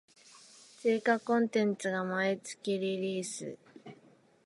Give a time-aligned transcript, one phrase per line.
[0.79, 3.55] 追加コンテンツが毎月リリース